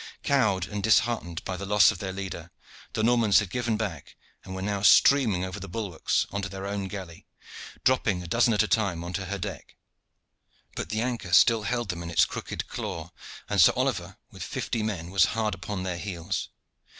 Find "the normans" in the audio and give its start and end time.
2.93-3.37